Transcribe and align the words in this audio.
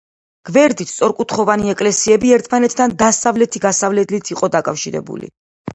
გვერდით 0.49 0.91
სწორკუთხოვანი 0.93 1.69
ეკლესიები 1.73 2.33
ერთმანეთთან 2.39 2.97
დასავლეთი 3.05 3.63
გასასვლელით 3.69 4.37
იყო 4.37 4.53
დაკავშირებული. 4.59 5.37